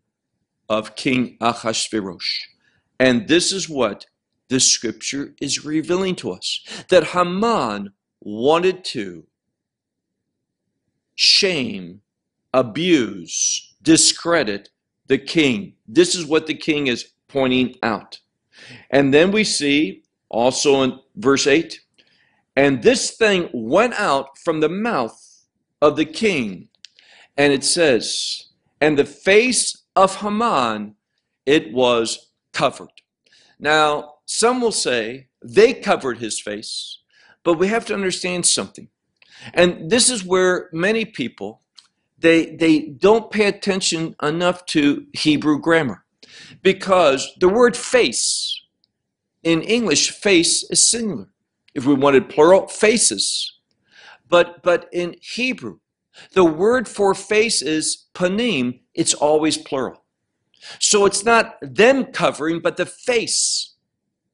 [0.68, 2.26] of King Ahasuerus.
[2.98, 4.06] And this is what
[4.48, 9.26] the scripture is revealing to us that Haman wanted to
[11.14, 12.00] shame,
[12.52, 14.70] abuse, discredit
[15.06, 15.74] the king.
[15.86, 18.20] This is what the king is pointing out.
[18.90, 21.80] And then we see also in verse 8,
[22.56, 25.44] and this thing went out from the mouth
[25.80, 26.68] of the king.
[27.36, 28.48] And it says,
[28.80, 30.96] and the face of Haman,
[31.46, 32.90] it was covered.
[33.58, 36.98] Now, some will say they covered his face,
[37.42, 38.88] but we have to understand something.
[39.54, 41.62] And this is where many people
[42.20, 46.04] they they don't pay attention enough to Hebrew grammar
[46.62, 48.60] because the word face
[49.42, 51.28] in English, face is singular.
[51.74, 53.54] If we wanted plural, faces.
[54.28, 55.78] But, but in Hebrew,
[56.32, 60.04] the word for face is panim, it's always plural.
[60.80, 63.76] So it's not them covering, but the face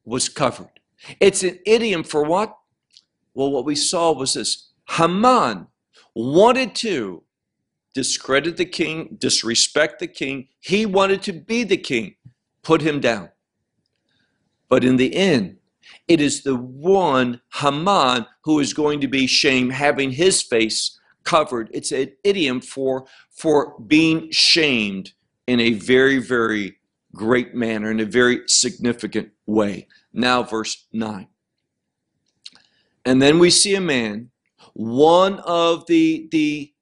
[0.05, 0.79] was covered.
[1.19, 2.57] It's an idiom for what?
[3.33, 5.67] Well, what we saw was this Haman
[6.13, 7.23] wanted to
[7.93, 10.47] discredit the king, disrespect the king.
[10.59, 12.15] He wanted to be the king,
[12.63, 13.29] put him down.
[14.69, 15.57] But in the end,
[16.07, 21.69] it is the one Haman who is going to be shamed, having his face covered.
[21.73, 25.13] It's an idiom for, for being shamed
[25.47, 26.77] in a very, very
[27.15, 29.87] great manner, in a very significant way.
[30.13, 31.27] Now, verse 9.
[33.05, 34.29] And then we see a man,
[34.73, 36.73] one of the, the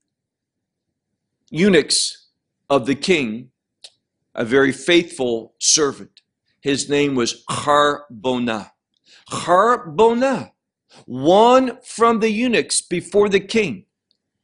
[1.50, 2.30] eunuchs
[2.70, 3.52] of the king,
[4.36, 6.24] a very faithful servant
[6.64, 8.72] his name was Harbonah.
[9.28, 10.54] Harbonah,
[11.06, 13.86] one from the eunuchs before the king,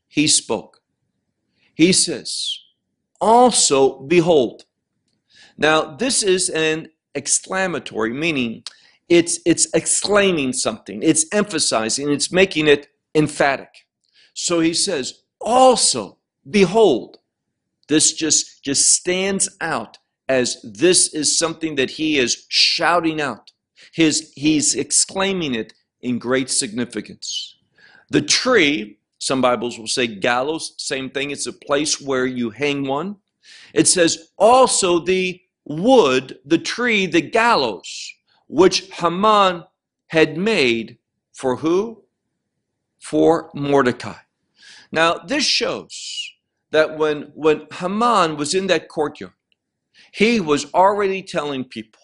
[0.09, 0.81] he spoke.
[1.73, 2.59] He says,
[3.21, 4.65] Also, behold.
[5.59, 8.63] Now, this is an exclamatory, meaning
[9.09, 13.85] it's, it's exclaiming something, it's emphasizing, it's making it emphatic.
[14.33, 16.17] So he says, Also,
[16.49, 17.17] behold.
[17.89, 19.97] This just, just stands out
[20.29, 23.51] as this is something that he is shouting out.
[23.91, 27.57] His, he's exclaiming it in great significance.
[28.11, 31.31] The tree, some Bibles will say gallows, same thing.
[31.31, 33.17] It's a place where you hang one.
[33.73, 38.13] It says also the wood, the tree, the gallows,
[38.47, 39.63] which Haman
[40.07, 40.97] had made
[41.33, 42.03] for who?
[42.99, 44.17] For Mordecai.
[44.91, 46.31] Now, this shows
[46.71, 49.33] that when, when Haman was in that courtyard,
[50.11, 52.01] he was already telling people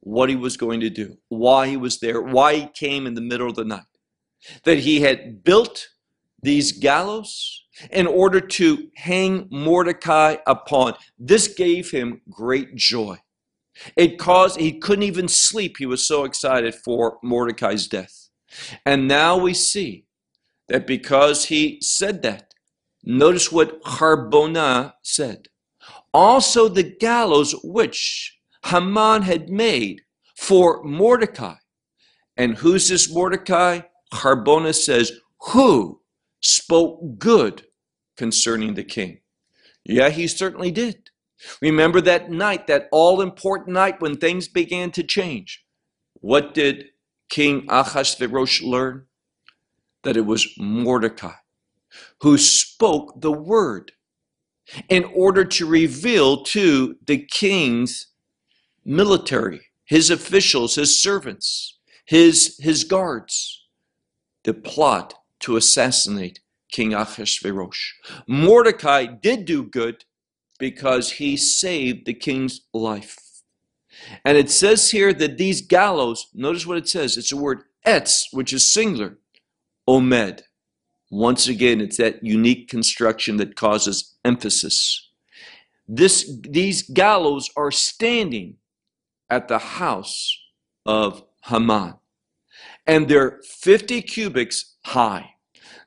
[0.00, 3.20] what he was going to do, why he was there, why he came in the
[3.20, 3.82] middle of the night.
[4.64, 5.88] That he had built
[6.42, 7.59] these gallows
[7.90, 10.94] in order to hang Mordecai upon.
[11.18, 13.18] This gave him great joy.
[13.96, 15.76] It caused, he couldn't even sleep.
[15.78, 18.28] He was so excited for Mordecai's death.
[18.84, 20.06] And now we see
[20.68, 22.52] that because he said that,
[23.04, 25.48] notice what Harbonah said
[26.12, 30.02] also the gallows which Haman had made
[30.36, 31.56] for Mordecai.
[32.36, 33.80] And who's this Mordecai?
[34.12, 35.12] Harbonah says,
[35.52, 36.00] who
[36.40, 37.64] spoke good
[38.20, 39.20] concerning the king.
[39.82, 41.08] Yeah, he certainly did.
[41.62, 45.64] Remember that night, that all important night when things began to change.
[46.20, 46.90] What did
[47.30, 49.06] King Ahasuerus learn?
[50.02, 51.32] That it was Mordecai
[52.20, 53.92] who spoke the word
[54.90, 58.08] in order to reveal to the king's
[58.84, 63.64] military, his officials, his servants, his, his guards,
[64.44, 66.40] the plot to assassinate
[66.70, 67.92] King Ahasuerus.
[68.26, 70.04] Mordecai did do good
[70.58, 73.18] because he saved the king's life.
[74.24, 78.24] And it says here that these gallows, notice what it says, it's a word etz,
[78.32, 79.18] which is singular,
[79.88, 80.42] omed.
[81.10, 85.08] Once again, it's that unique construction that causes emphasis.
[85.88, 88.56] this, these gallows are standing
[89.28, 90.36] at the house
[90.86, 91.94] of Haman.
[92.86, 95.34] And they're 50 cubits high.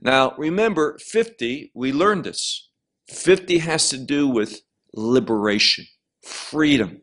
[0.04, 2.70] Now, remember, 50, we learned this.
[3.08, 4.62] 50 has to do with
[4.93, 5.86] liberation,
[6.22, 7.01] freedom.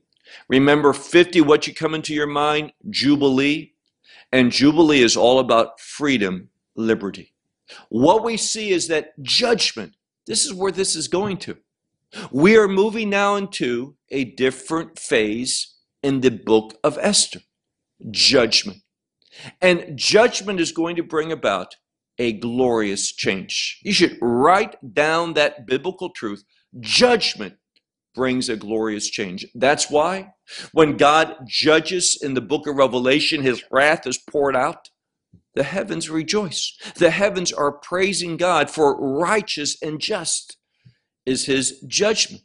[0.48, 2.74] Remember, 50, what you come into your mind?
[2.90, 3.72] Jubilee.
[4.30, 7.32] And Jubilee is all about freedom, liberty.
[7.88, 9.94] What we see is that judgment,
[10.26, 11.56] this is where this is going to.
[12.30, 17.40] We are moving now into a different phase in the book of Esther
[18.10, 18.82] judgment.
[19.62, 21.76] And judgment is going to bring about
[22.20, 23.80] a glorious change.
[23.82, 26.44] You should write down that biblical truth.
[26.78, 27.54] Judgment
[28.14, 29.46] brings a glorious change.
[29.54, 30.34] That's why
[30.72, 34.90] when God judges in the book of Revelation, his wrath is poured out.
[35.54, 36.76] The heavens rejoice.
[36.96, 40.58] The heavens are praising God for righteous and just
[41.24, 42.42] is his judgment.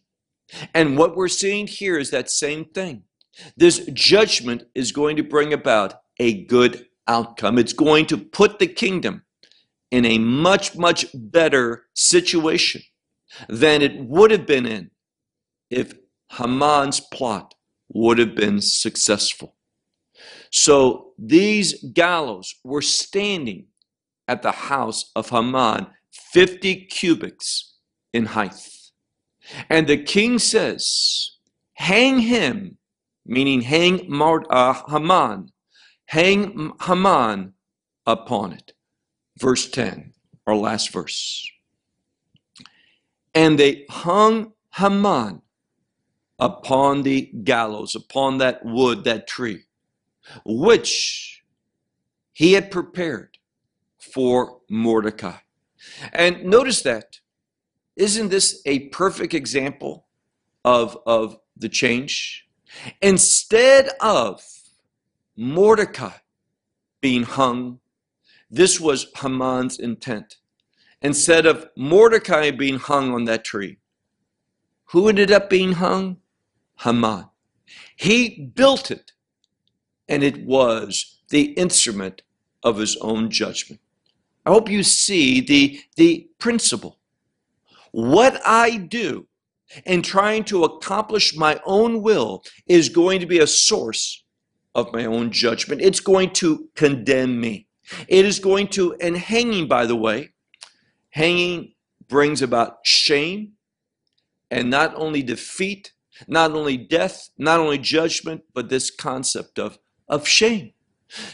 [0.74, 3.04] And what we're seeing here is that same thing.
[3.58, 7.58] This judgment is going to bring about a good outcome.
[7.58, 9.24] It's going to put the kingdom
[9.96, 12.82] in a much, much better situation
[13.48, 14.92] than it would have been in
[15.70, 15.94] if
[16.32, 17.56] Haman's plot
[17.94, 19.56] would have been successful.
[20.52, 23.68] So these gallows were standing
[24.28, 27.78] at the house of Haman, 50 cubits
[28.12, 28.70] in height.
[29.70, 31.38] And the king says,
[31.76, 32.78] Hang him,
[33.26, 34.12] meaning hang
[34.50, 35.52] uh, Haman,
[36.08, 37.54] hang Haman
[38.06, 38.75] upon it.
[39.38, 40.14] Verse 10,
[40.48, 41.50] our last verse.
[43.34, 45.42] And they hung Haman
[46.40, 49.64] upon the gallows, upon that wood, that tree,
[50.46, 51.44] which
[52.32, 53.38] he had prepared
[54.00, 55.38] for Mordecai.
[56.14, 57.20] And notice that
[57.96, 60.08] isn't this a perfect example
[60.64, 62.48] of, of the change?
[63.02, 64.44] Instead of
[65.38, 66.18] Mordecai
[67.00, 67.80] being hung,
[68.56, 70.38] this was Haman's intent.
[71.02, 73.78] Instead of Mordecai being hung on that tree,
[74.86, 76.18] who ended up being hung?
[76.80, 77.26] Haman.
[77.96, 79.12] He built it,
[80.08, 82.22] and it was the instrument
[82.64, 83.82] of his own judgment.
[84.46, 87.00] I hope you see the, the principle
[87.96, 89.26] what I do
[89.86, 94.26] in trying to accomplish my own will is going to be a source
[94.76, 95.82] of my own judgment.
[95.82, 97.65] It's going to condemn me.
[98.08, 100.32] It is going to, and hanging, by the way,
[101.10, 101.74] hanging
[102.08, 103.54] brings about shame
[104.52, 105.94] and not only defeat,
[106.28, 109.78] not only death, not only judgment, but this concept of,
[110.08, 110.74] of shame.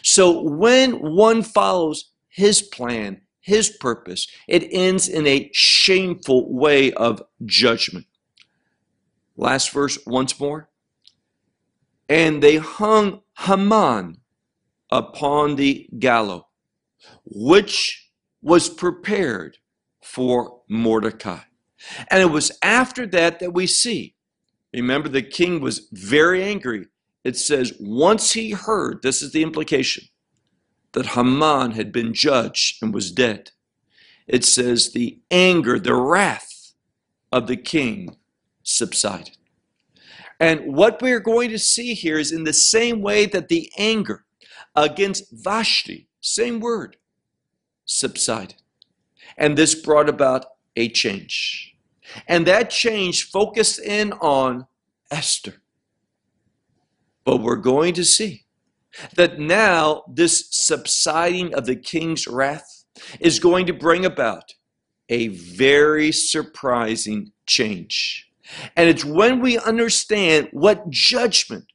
[0.01, 4.27] So when one follows his plan, his purpose.
[4.47, 8.05] It ends in a shameful way of judgment.
[9.35, 10.69] Last verse once more.
[12.07, 14.20] And they hung Haman
[14.91, 16.43] upon the gallows,
[17.25, 18.09] which
[18.41, 19.57] was prepared
[20.03, 21.39] for Mordecai.
[22.09, 24.15] And it was after that that we see.
[24.73, 26.87] Remember, the king was very angry.
[27.23, 30.05] It says, once he heard, this is the implication,
[30.93, 33.51] that Haman had been judged and was dead.
[34.27, 36.73] It says the anger, the wrath
[37.31, 38.17] of the king
[38.63, 39.37] subsided.
[40.39, 44.25] And what we're going to see here is in the same way that the anger
[44.75, 46.97] against Vashti, same word,
[47.85, 48.61] subsided.
[49.37, 50.45] And this brought about
[50.75, 51.75] a change.
[52.27, 54.67] And that change focused in on
[55.09, 55.61] Esther.
[57.23, 58.45] But we're going to see
[59.15, 62.83] that now this subsiding of the king's wrath
[63.19, 64.53] is going to bring about
[65.09, 68.29] a very surprising change.
[68.75, 71.65] And it's when we understand what judgment,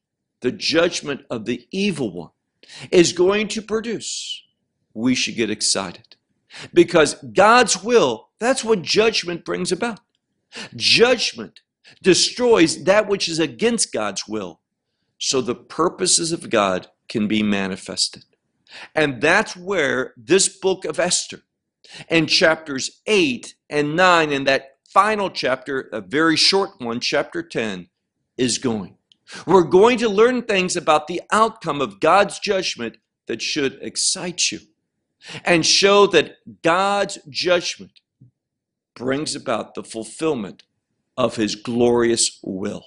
[0.40, 2.30] the judgment of the evil one,
[2.90, 4.42] is going to produce,
[4.94, 6.16] we should get excited.
[6.72, 10.00] Because God's will, that's what judgment brings about.
[10.74, 11.60] Judgment
[12.02, 14.60] destroys that which is against God's will.
[15.18, 18.24] So the purposes of God can be manifested.
[18.94, 21.42] And that's where this book of Esther
[22.08, 27.88] and chapters 8 and 9 and that final chapter, a very short one, chapter 10,
[28.36, 28.95] is going.
[29.46, 34.60] We're going to learn things about the outcome of God's judgment that should excite you
[35.44, 38.00] and show that God's judgment
[38.94, 40.62] brings about the fulfillment
[41.16, 42.86] of his glorious will.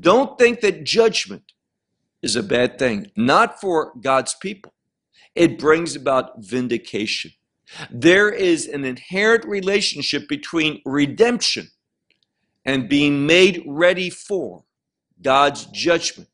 [0.00, 1.52] Don't think that judgment
[2.22, 4.74] is a bad thing, not for God's people.
[5.34, 7.32] It brings about vindication.
[7.90, 11.68] There is an inherent relationship between redemption
[12.64, 14.64] and being made ready for
[15.22, 16.28] God's judgment,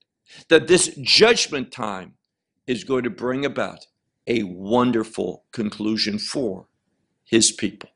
[0.49, 2.15] that this judgment time
[2.67, 3.87] is going to bring about
[4.27, 6.67] a wonderful conclusion for
[7.25, 7.91] his people.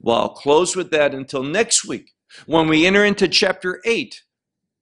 [0.00, 2.12] Well, I'll close with that until next week
[2.46, 4.22] when we enter into chapter 8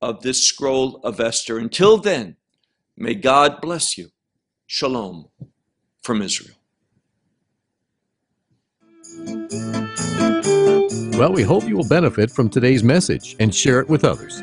[0.01, 1.59] of this scroll of Esther.
[1.59, 2.37] Until then,
[2.97, 4.09] may God bless you.
[4.67, 5.29] Shalom
[6.03, 6.57] from Israel.
[11.19, 14.43] Well, we hope you will benefit from today's message and share it with others.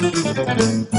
[0.00, 0.97] thank you